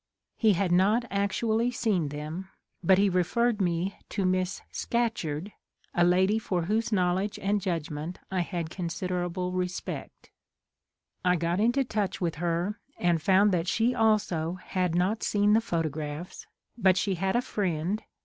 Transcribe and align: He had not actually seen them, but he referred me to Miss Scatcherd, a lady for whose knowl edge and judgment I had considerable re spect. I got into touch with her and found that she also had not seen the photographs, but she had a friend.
He 0.35 0.53
had 0.53 0.71
not 0.71 1.05
actually 1.11 1.69
seen 1.69 2.07
them, 2.09 2.49
but 2.83 2.97
he 2.97 3.07
referred 3.07 3.61
me 3.61 3.97
to 4.09 4.25
Miss 4.25 4.63
Scatcherd, 4.71 5.51
a 5.93 6.03
lady 6.03 6.39
for 6.39 6.63
whose 6.63 6.91
knowl 6.91 7.19
edge 7.19 7.37
and 7.37 7.61
judgment 7.61 8.17
I 8.31 8.39
had 8.39 8.71
considerable 8.71 9.51
re 9.51 9.67
spect. 9.67 10.31
I 11.23 11.35
got 11.35 11.59
into 11.59 11.83
touch 11.83 12.19
with 12.19 12.33
her 12.41 12.79
and 12.97 13.21
found 13.21 13.51
that 13.51 13.67
she 13.67 13.93
also 13.93 14.55
had 14.55 14.95
not 14.95 15.21
seen 15.21 15.53
the 15.53 15.61
photographs, 15.61 16.47
but 16.75 16.97
she 16.97 17.13
had 17.13 17.35
a 17.35 17.41
friend. 17.43 18.01